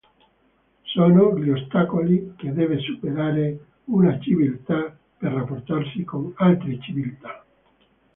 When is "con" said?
6.03-6.33